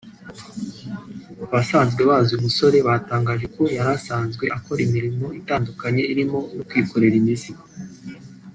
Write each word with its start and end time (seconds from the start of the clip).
Abasanzwe 1.45 2.01
bazi 2.09 2.29
uyu 2.31 2.45
musore 2.45 2.77
batangaje 2.87 3.45
ko 3.55 3.61
yari 3.75 3.91
asanzwe 3.97 4.45
akora 4.57 4.79
imirimo 4.87 5.25
itandukanye 5.39 6.03
irimo 6.13 6.39
no 6.55 6.63
kwikorera 6.69 7.15
imizigo 7.21 7.63